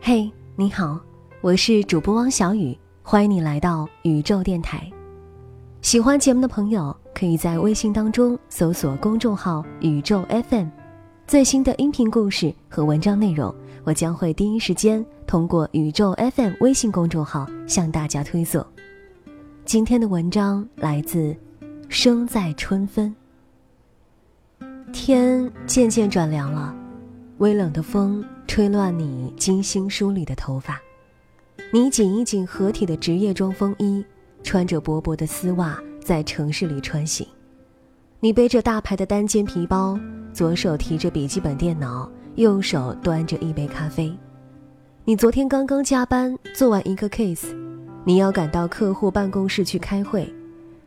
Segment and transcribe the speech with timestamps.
[0.00, 1.00] 嘿，你好，
[1.40, 4.88] 我是主播汪小雨，欢迎你来到宇宙电台。
[5.80, 10.68] 喜欢节目的朋友，可以在微信当中搜索公众号“宇宙 FM”，
[11.26, 13.52] 最新的音频故事和文章内容，
[13.84, 18.64] 我将会第一时间通过宇宙 FM 微信公众号向大家推送。
[19.64, 21.18] 今天的文章来自
[21.88, 23.14] 《生在春分》。
[24.92, 26.74] 天渐渐转凉了，
[27.38, 30.80] 微冷的风吹乱你精心梳理的头发，
[31.72, 34.04] 你紧一紧合体的职业装风衣，
[34.42, 37.26] 穿着薄薄的丝袜在城市里穿行。
[38.20, 39.98] 你背着大牌的单肩皮包，
[40.32, 44.16] 左手提着笔记本电脑，右手端着一杯咖啡。
[45.04, 47.54] 你昨天刚刚加班做完一个 case，
[48.04, 50.32] 你要赶到客户办公室去开会，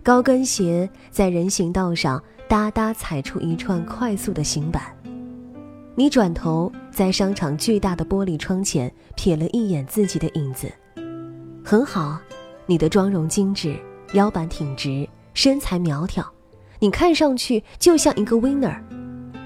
[0.02, 2.22] 高跟鞋在人行道上。
[2.48, 4.82] 哒哒踩出一串快速的行板，
[5.96, 10.72] 你转头在商场巨大的玻璃窗前瞥了一眼自己的影子，
[11.64, 12.18] 很好，
[12.66, 13.76] 你的妆容精致，
[14.14, 16.26] 腰板挺直，身材苗条，
[16.80, 18.78] 你看上去就像一个 winner。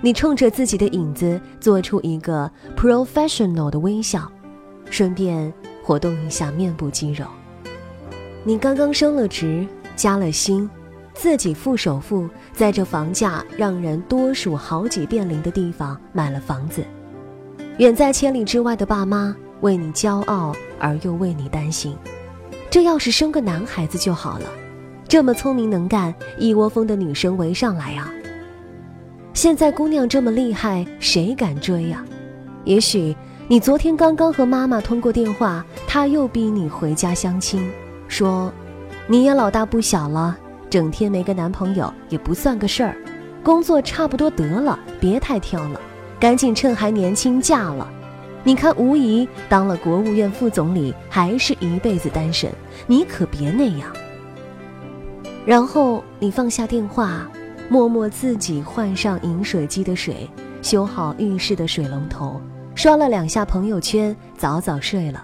[0.01, 4.31] 你冲着自己的影子做出一个 professional 的微笑，
[4.89, 7.25] 顺便活动一下面部肌肉。
[8.43, 10.69] 你刚刚升了职，加了薪。
[11.13, 16.83] 自己付首付，在这房价让人多数好几遍零的地方买了房子，
[17.77, 21.95] 远在千里之外的爸妈为你骄傲而又为你担心。
[22.69, 24.47] 这要是生个男孩子就好了，
[25.07, 28.11] 这么聪明能干、一窝蜂的女生围上来啊！
[29.33, 32.03] 现在姑娘这么厉害，谁敢追呀？
[32.65, 33.15] 也许
[33.47, 37.71] 你昨天刚刚和妈妈通过电话，她又逼你回家相亲，
[38.07, 38.51] 说
[39.05, 40.37] 你也老大不小了。
[40.73, 42.97] 整天没个男朋友也不算个事儿，
[43.43, 45.79] 工作差不多得了，别太挑了，
[46.19, 47.87] 赶紧趁还年轻嫁了。
[48.43, 52.51] 你看吴仪当了国务院副总理，还是一辈子单身，
[52.87, 53.87] 你可别那样。
[55.45, 57.29] 然后你放下电话，
[57.69, 60.27] 默默自己换上饮水机的水，
[60.63, 62.41] 修好浴室的水龙头，
[62.73, 65.23] 刷了两下朋友圈，早早睡了，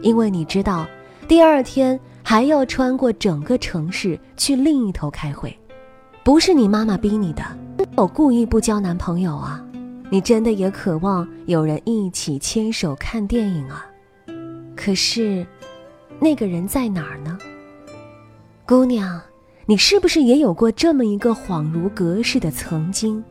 [0.00, 0.86] 因为你知道，
[1.26, 1.98] 第二天。
[2.28, 5.56] 还要穿过整个城市去另一头开会，
[6.24, 7.44] 不是你妈妈逼你的，
[7.94, 9.64] 我故意不交男朋友啊！
[10.10, 13.86] 你真的也渴望有人一起牵手看电影啊？
[14.74, 15.46] 可是，
[16.18, 17.38] 那个人在哪儿呢？
[18.66, 19.22] 姑娘，
[19.64, 23.22] 你是不是也有过这么一个恍如隔世的曾经？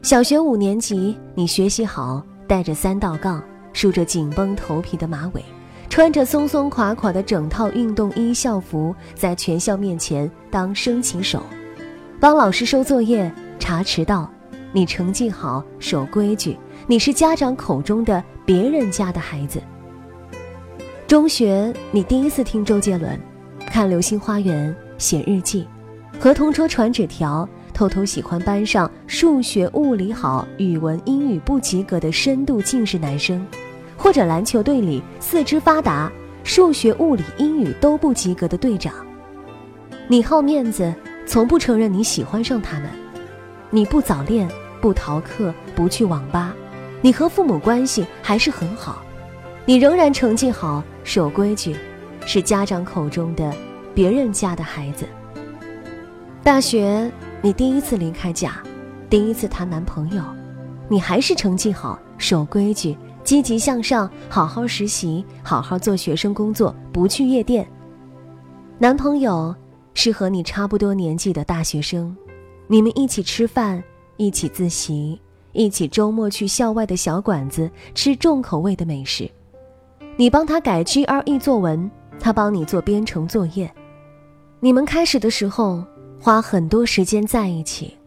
[0.00, 3.44] 小学五年级，你学习好，带着三道杠，
[3.74, 5.44] 梳着紧绷头皮的马尾。
[5.88, 11.42] 穿着松松垮垮的整套运动衣校服，在全校面前当升旗手，
[12.20, 14.30] 帮老师收作业、查迟到。
[14.72, 19.58] 你成绩好，守规矩，你是家长口中的别人家的孩子。
[21.06, 23.18] 中学，你第一次听周杰伦，
[23.66, 25.66] 看《流星花园》，写日记，
[26.20, 33.46] 和同桌传纸条，偷偷喜欢班上数学、物理好、语文、英语不及格的深度近视男生。
[33.96, 36.10] 或者篮球队里四肢发达、
[36.44, 38.92] 数学、物理、英语都不及格的队长，
[40.06, 40.94] 你好面子，
[41.26, 42.88] 从不承认你喜欢上他们。
[43.70, 44.48] 你不早恋，
[44.80, 46.54] 不逃课，不去网吧，
[47.00, 49.02] 你和父母关系还是很好，
[49.64, 51.74] 你仍然成绩好，守规矩，
[52.24, 53.52] 是家长口中的
[53.94, 55.04] 别人家的孩子。
[56.44, 57.10] 大学，
[57.42, 58.62] 你第一次离开家，
[59.10, 60.22] 第一次谈男朋友，
[60.88, 62.96] 你还是成绩好，守规矩。
[63.26, 67.68] 积极向上，好好实习，好好做学生工作，不去夜店。
[68.78, 69.52] 男朋友
[69.94, 72.16] 是和你差不多年纪的大学生，
[72.68, 73.82] 你们一起吃饭，
[74.16, 75.20] 一起自习，
[75.50, 79.28] 一起周末去校外的小馆子吃重口味的美食。
[80.16, 83.68] 你帮他改 GRE 作文，他帮你做编程作业。
[84.60, 85.84] 你们开始的时候
[86.20, 87.98] 花很多时间在一起，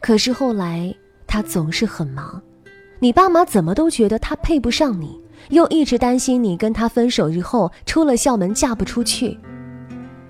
[0.00, 0.92] 可是后来
[1.24, 2.42] 他总是很忙。
[2.98, 5.20] 你爸妈怎么都觉得他配不上你，
[5.50, 9.38] 又一直担心你跟他分手以后出了校门嫁不出去，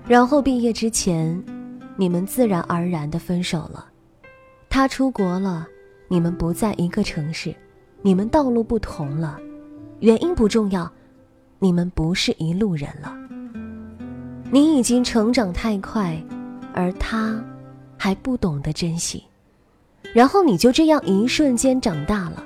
[0.05, 1.41] 然后毕业之前，
[1.95, 3.87] 你们自然而然的分手了。
[4.69, 5.65] 他出国了，
[6.09, 7.55] 你们不在一个城市，
[8.01, 9.39] 你们道路不同了，
[10.01, 10.91] 原因不重要，
[11.59, 13.15] 你们不是一路人了。
[14.51, 16.21] 你已经成长太快，
[16.73, 17.41] 而他
[17.97, 19.23] 还不懂得珍惜，
[20.13, 22.43] 然后你就这样一瞬间长大了。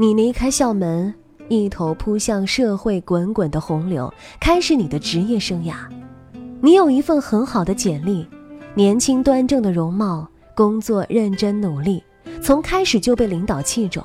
[0.00, 1.12] 你离开校门，
[1.48, 4.10] 一头扑向社会滚滚的洪流，
[4.40, 5.74] 开始你的职业生涯。
[6.62, 8.26] 你有一份很好的简历，
[8.72, 12.02] 年轻端正的容貌，工作认真努力，
[12.40, 14.02] 从开始就被领导器重。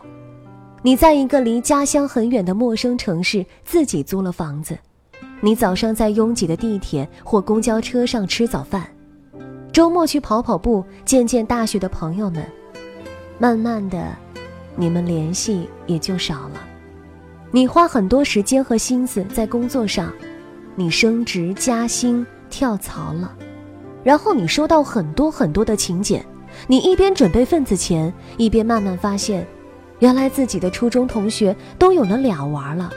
[0.81, 4.77] 你在一个离家乡很远的陌生城市自己租了房子，
[5.39, 8.85] 你早上在拥挤的地铁或公交车上吃早饭，
[9.71, 12.45] 周末去跑跑步，见见大学的朋友们。
[13.39, 14.13] 慢慢的，
[14.75, 16.61] 你们联系也就少了。
[17.51, 20.11] 你花很多时间和心思在工作上，
[20.75, 23.33] 你升职加薪跳槽了，
[24.03, 26.25] 然后你收到很多很多的请柬，
[26.67, 29.47] 你一边准备份子钱，一边慢慢发现。
[29.99, 32.91] 原来自己的初中同学都有了俩娃了，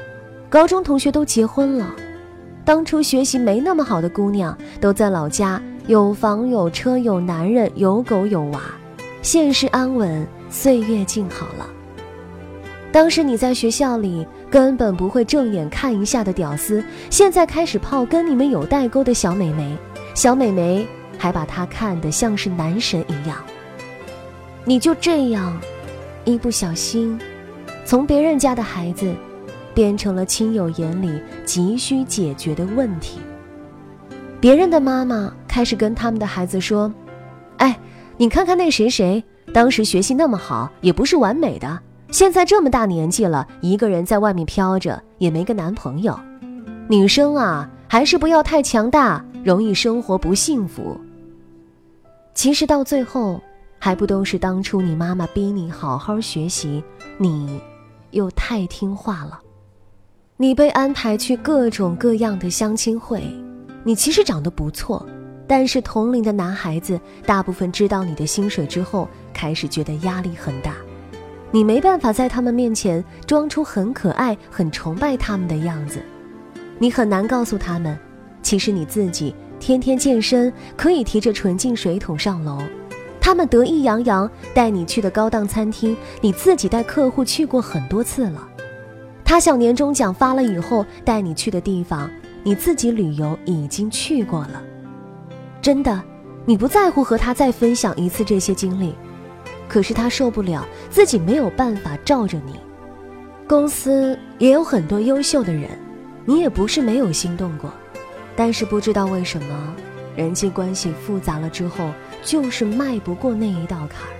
[0.50, 1.94] 高中同学都结婚了，
[2.64, 8.60] 当初学习没那么好的姑娘都在老家有房有车有男人有狗有娃，
[9.22, 11.68] 现实安稳，岁月静好了。
[12.90, 19.76] 当时你在学校里根本不会正眼看一下的屌丝，现在开始泡跟你们有代沟的小美眉，
[20.14, 20.86] 小美眉
[21.18, 23.36] 还把他看得像是男神一样。
[24.64, 25.58] 你就这样。
[26.24, 27.18] 一不小心，
[27.86, 29.14] 从别人家的孩子，
[29.72, 33.18] 变成了亲友眼里急需解决的问题。
[34.38, 36.92] 别人的妈妈开始跟他们的孩子说
[37.56, 37.78] ：“哎，
[38.18, 41.80] 你看看那谁谁，当时学习那么好，也不是完美的，
[42.10, 46.18] 现在这么大年纪了，一个人在外面飘着，也没个男朋友。
[46.88, 50.98] 女生啊，还是不要太强大，容易生活不幸福。”
[52.34, 53.40] 其实到最后。
[53.80, 56.82] 还不都是当初你妈妈逼你好好学习，
[57.16, 57.60] 你
[58.10, 59.38] 又太听话了。
[60.36, 63.22] 你被安排去各种各样的相亲会，
[63.84, 65.06] 你其实长得不错，
[65.46, 70.74] 但是同龄的男孩子大部分知道你的薪水之后，开始觉得压力很大。
[71.52, 76.02] 你没办法在他们面前装出很可爱、很崇拜他们的样子，
[76.76, 77.96] 你很难告诉他们，
[78.42, 82.58] 其实你自己天天健身，可以提着纯净水桶上楼。
[83.20, 88.48] 他们得意洋洋带你去的高档餐厅，你自己带客户去过很多次了。
[89.24, 92.10] 他想年终奖发了以后带你去的地方，
[92.42, 94.62] 你自己旅游已经去过了。
[95.62, 96.02] 真的，
[96.44, 98.94] 你不在乎和他再分享一次这些经历，
[99.68, 102.58] 可是他受不了自己没有办法罩着你。
[103.46, 105.70] 公司也有很多优秀的人，
[106.24, 107.72] 你也不是没有心动过，
[108.34, 109.74] 但是不知道为什么。
[110.16, 111.90] 人际关系复杂了之后，
[112.24, 114.16] 就是迈不过那一道坎儿。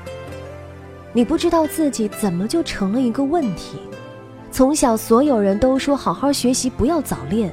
[1.13, 3.79] 你不知道自己怎么就成了一个问题。
[4.53, 7.53] 从小所有人都说好好学习，不要早恋，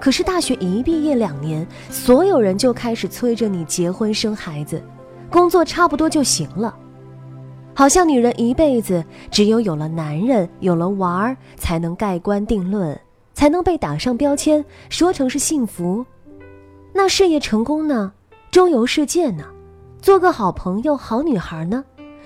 [0.00, 4.82] 可是大学一毕业两年，所有人就开始催着你结婚生孩子，
[5.30, 6.74] 工作差不多就行了。
[7.78, 12.98] 好像女人一辈子只有有了男人，有了娃儿，才能盖棺定论，
[13.34, 16.02] 才能被打上标签，说成是幸福。
[16.94, 18.10] 那事业成功呢？
[18.50, 19.44] 周游世界呢？
[20.00, 21.84] 做个好朋友、好女孩呢？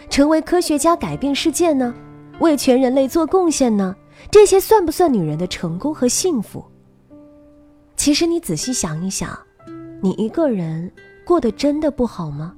[0.09, 1.93] 成为科学家、改变世界呢？
[2.39, 3.97] 为全人类做贡献呢？
[4.31, 6.65] 这些算不算女人的成功和幸福？
[7.97, 9.37] 其实你仔细想一想，
[10.01, 10.93] 你一个人
[11.25, 12.55] 过得真的不好吗？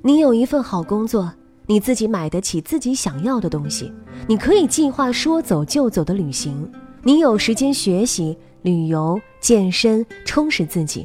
[0.00, 1.32] 你有一份好工作，
[1.66, 3.92] 你自己买得起自己想要的东西，
[4.26, 6.70] 你可以计划说走就走的旅行，
[7.02, 8.36] 你有时间学习。
[8.62, 11.04] 旅游、健身，充实自己；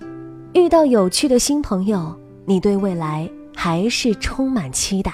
[0.53, 2.15] 遇到有趣的新朋友，
[2.45, 5.11] 你对未来还是充满期待。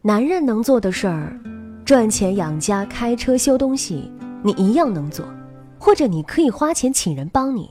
[0.00, 1.38] 男人能做的事儿，
[1.84, 4.10] 赚钱养家、开车修东西，
[4.42, 5.26] 你一样能做，
[5.78, 7.68] 或者你可以花钱请人帮你。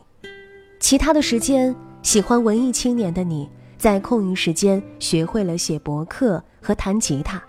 [0.79, 7.39] 其他的时间，喜欢文艺青年的你，在空余时间学会了写博客和弹吉他；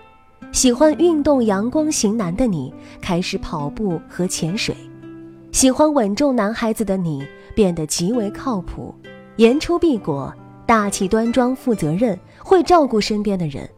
[0.53, 2.73] 喜欢运动阳光型男的你，
[3.03, 4.73] 开始跑步和潜水。
[5.51, 8.95] 喜欢稳重男孩子的你变得极为靠谱，
[9.37, 10.33] 言出必果，
[10.65, 13.69] 大气端庄、负责任，会照顾身边的人。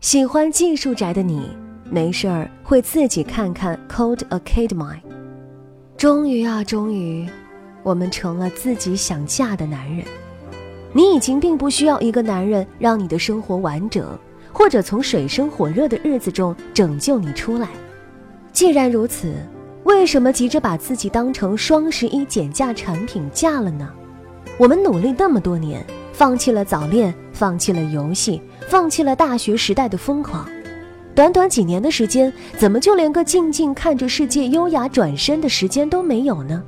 [0.00, 1.54] 喜欢技术宅的你，
[1.90, 4.98] 没事儿会自己看看 Code Academy。
[5.98, 7.28] 终于啊，终于，
[7.82, 10.06] 我们成了自己想嫁的男人。
[10.98, 14.04] 你已经并不需要一个男人让你的生活完整，
[14.52, 17.68] 或者从水深火热的日子中拯救你出来。
[18.52, 19.32] 既然如此。
[19.84, 23.88] 为什么急着把自己当成双十一减价产品嫁了呢？
[24.58, 30.46] 我们努力那么多年，放弃了早恋，放弃了游戏，放弃了大学时代的疯狂，
[31.14, 36.62] 短短几年的时间，怎么就连个静静看着世界优雅转身的时间都没有呢？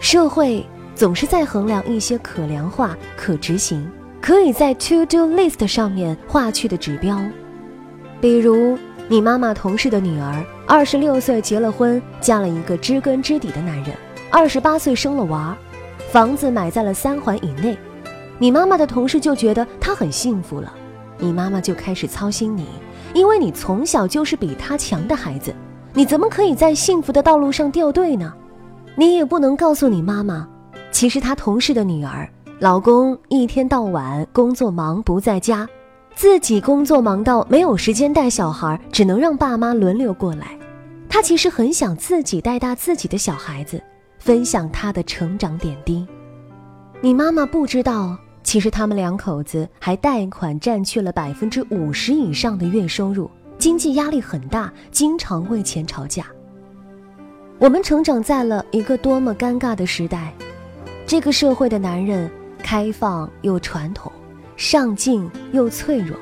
[0.00, 0.64] 社会
[0.98, 3.88] 总是在衡量一些可量化、可执行、
[4.20, 7.18] 可以在 to do list 上面划去的指标，
[8.20, 8.76] 比如。
[9.10, 13.96] 你妈妈同事的女儿，二十六岁结了婚，嫁了一个知根知底的男人，
[14.28, 15.56] 二十八岁生了娃，
[16.10, 17.74] 房子买在了三环以内。
[18.38, 20.70] 你妈妈的同事就觉得她很幸福了，
[21.16, 22.66] 你妈妈就开始操心你，
[23.14, 25.54] 因为你从小就是比她强的孩子，
[25.94, 28.34] 你怎么可以在幸福的道路上掉队呢？
[28.94, 30.46] 你也不能告诉你妈妈，
[30.90, 32.28] 其实她同事的女儿，
[32.58, 35.68] 老公一天到晚工作忙不在家，
[36.14, 40.58] 自己工作忙到没有时间带小孩，只能让爸妈轮流过来。
[41.08, 43.82] 她其实很想自己带大自己的小孩子，
[44.18, 46.06] 分享她的成长点滴。
[47.00, 48.16] 你妈妈不知道。
[48.44, 56.24] 其实他们两口子还贷款占去了百分之五十以上的月收入，经济压力很大，经常为钱吵架。
[57.58, 60.32] 我们成长在了一个多么尴尬的时代，
[61.08, 62.30] 这个社会的男人
[62.62, 64.12] 开放又传统，
[64.56, 66.14] 上进又脆弱。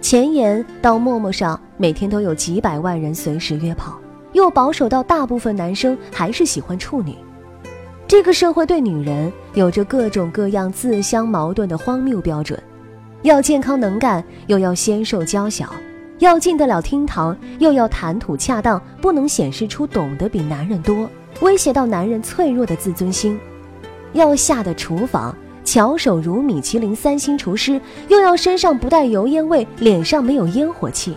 [0.00, 4.00] 前沿到陌陌上每天都有几百万人随时约炮，
[4.32, 7.14] 又保守到大部分男生还是喜欢处女。
[8.08, 12.58] 这个社会对女人有着各种各样自相矛盾的荒谬标准，
[13.20, 15.66] 要健康能干，又要纤瘦娇小；
[16.18, 21.06] 要进得了厅堂，又要谈吐恰当，不能显示出懂得比男人多，
[21.42, 23.36] 威胁到男人脆弱的自尊心；
[24.12, 31.12] 要下的厨房，巧手如米其林三星厨师，又要身上不带油烟味，脸上没有烟火气；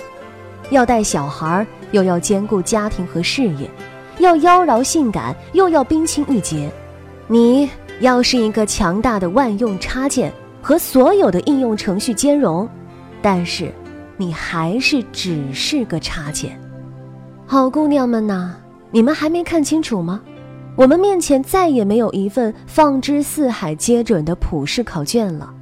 [0.69, 3.67] 要带小孩，又要兼顾家庭和事业；
[4.19, 6.71] 要妖娆性感，又要冰清玉洁。
[7.27, 12.69] 你要是一个强大的万用插件，和所有的应用程序兼容，
[13.21, 13.71] 但是
[14.15, 16.59] 你还是只是个插件。
[17.47, 18.55] 好姑娘们呐，
[18.91, 20.21] 你们还没看清楚吗？
[20.75, 25.53] 我们面前再也没有一份放之四海皆准的普世考卷了。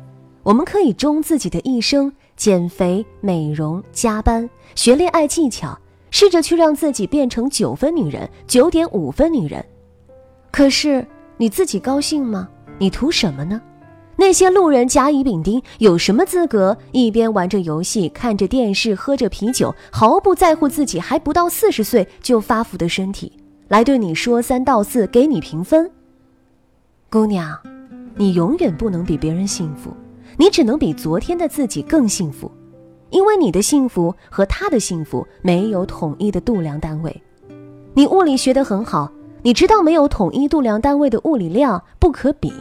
[0.41, 5.77] 我们可以终自己的一生，减肥、美容、加班、学恋爱技巧，
[6.10, 9.63] 试着去让自己变成九分女人、九点五分女人。
[10.51, 11.05] 可是。
[11.36, 12.48] 你自己高兴吗？
[12.77, 13.60] 你图什么呢？
[14.15, 23.34] 那些路人甲乙丙丁有什么资格一边玩着游戏、看着电视、喝着啤酒，毫不在乎自己还不到四十岁就发福的身体，
[23.74, 25.89] 来对你说三道四，给你评分？
[27.10, 27.58] 姑娘，
[28.15, 29.89] 你永远不能比别人幸福，
[30.38, 32.51] 你只能比昨天的自己更幸福，
[33.10, 37.20] 因为你的幸福和他的幸福没有统一的度量单位。
[37.96, 39.12] 你物理学得很好。
[39.42, 42.53] 你知道没有统一度量单位的物理量不可比，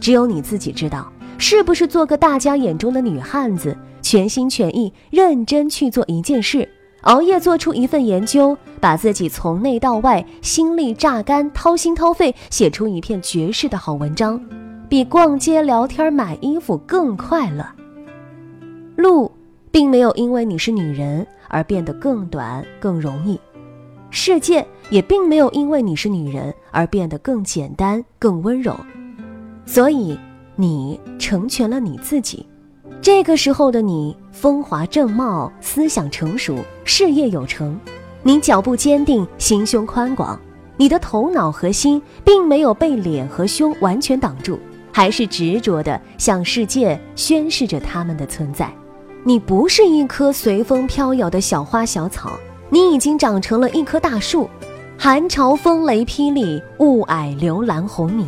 [0.00, 6.68] 只有你自己知道是不是做个大家眼中的女汉子，全心全意、认真去做一件事，
[7.02, 14.40] 熬夜做出一份研究，把自己从内到外心力榨干、掏心掏肺写出一篇绝世的好文章，
[14.88, 17.64] 比逛街聊天买衣服更快乐。
[18.96, 19.30] 路
[19.70, 23.38] 并没有因为你是女人而变得更短、更容易。
[24.10, 28.74] 世界也并没有因为你是女人而变得更简单、更温柔，
[29.66, 30.18] 所以
[30.56, 32.44] 你成全了你自己。
[33.00, 37.78] 这个时候的你风华正茂、思想成熟、事业有成，
[38.22, 40.38] 你脚步坚定、心胸宽广，
[40.76, 44.58] 你的头脑和心并没有被脸和胸完全挡住，
[44.92, 48.70] 还是执着地向世界宣示着他们的存在。
[49.24, 52.32] 你不是一棵随风飘摇的小花小草。
[52.70, 54.46] 你已经长成了一棵大树，
[54.98, 58.26] 寒潮风雷霹雳，雾霭流岚红霓，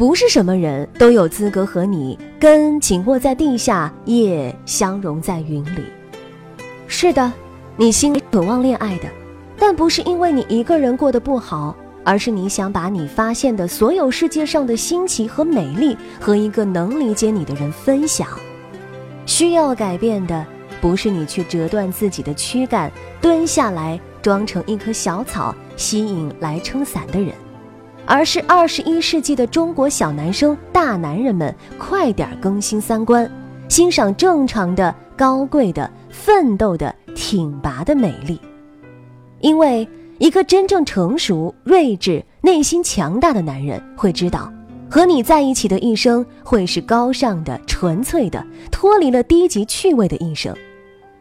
[0.00, 5.82] 不是什么人都有资格和你根紧握在地下，叶相融在云里。
[6.86, 7.30] 是的，
[7.76, 9.04] 你心里渴望恋爱的，
[9.58, 18.26] 但不是因为你一个人过得不好，而是你想把你发现的所有世界上的新奇和美丽和一个能理解你的人分享。
[19.26, 20.46] 需要改变的。
[20.80, 22.90] 不是你去折断自己的躯干，
[23.20, 27.34] 蹲下来装成一棵小草，吸引来撑伞的人，
[28.10, 33.30] 而是二十一世纪的中国小男生、大男人们，快点更新三观，
[33.68, 38.36] 欣赏正常的、高贵的、奋斗的、挺拔的美丽。
[39.38, 39.88] 因为
[40.18, 44.52] 一个真正成熟、睿智、内心强大的男人会知道，
[44.90, 50.52] 和你在一起的一生会是高尚的、纯粹的，脱离了低级趣味的一生。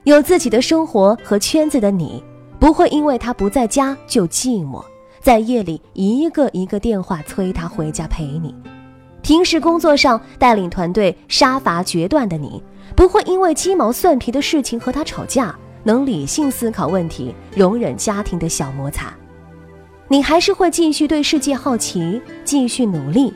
[0.06, 2.24] 有自己的生活和圈子的你，
[2.58, 4.84] 不会因为他不在家就寂寞，
[5.22, 8.54] 在夜里一个一个电话催他回家陪你；
[9.22, 12.62] 平时工作上带领团队杀伐决断的你，
[12.96, 19.14] 不会因为鸡毛蒜皮的事情和他吵架，能理性思考问题，容忍家庭的小摩擦。
[20.08, 23.34] 你还是会继续对世界好奇，继续努力，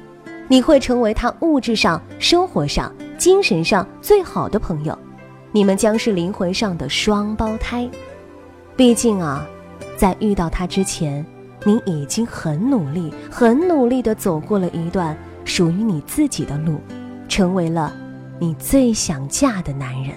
[0.48, 4.98] 你会成为他物质上、生活上、精神上最好的朋友。
[5.52, 7.88] 你们将是灵魂上的双胞胎，
[8.76, 9.46] 毕竟啊，
[9.96, 11.24] 在遇到他之前，
[11.66, 16.80] 你已经很努力、很努力地走过了一段属于你自己的路，
[17.28, 17.94] 成为了
[18.40, 20.16] 你最想嫁的男人。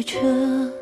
[0.00, 0.79] 开车。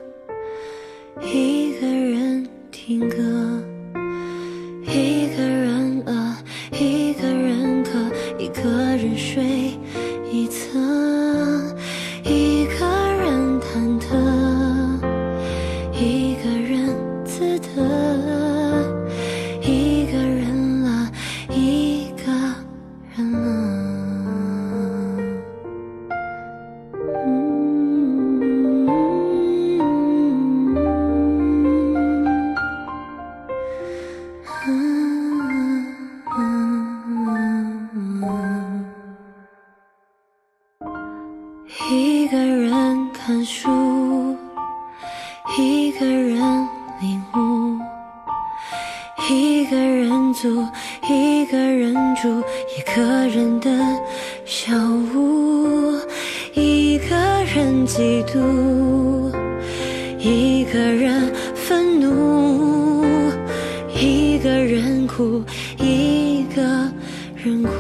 [66.59, 66.93] 的
[67.37, 67.71] 人哭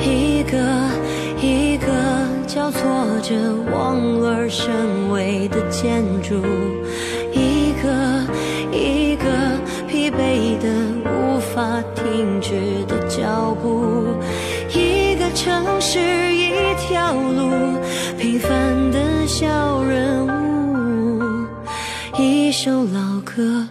[0.00, 0.58] 一个
[1.40, 1.86] 一个。
[2.44, 2.80] 交错
[3.22, 3.34] 着
[3.72, 6.34] 望而生畏的建筑，
[7.32, 7.88] 一个
[8.70, 9.24] 一个
[9.88, 10.68] 疲惫的
[11.06, 14.04] 无法停止的脚步，
[14.74, 17.78] 一个城市一条路，
[18.18, 21.22] 平凡的小人物，
[22.18, 23.66] 一首老歌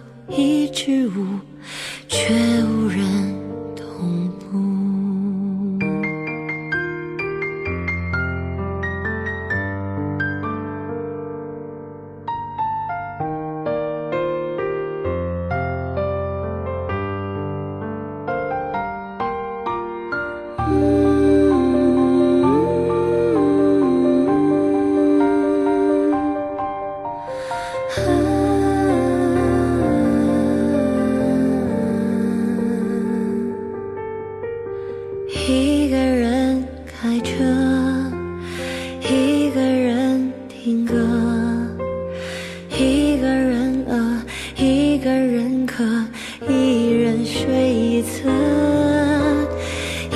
[48.02, 48.28] 曾一侧，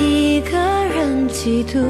[0.01, 0.57] 一个
[0.93, 1.81] 人嫉妒，